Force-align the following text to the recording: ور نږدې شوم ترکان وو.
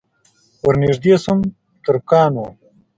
ور 0.63 0.75
نږدې 0.81 1.13
شوم 1.23 1.39
ترکان 1.85 2.31
وو. 2.37 2.47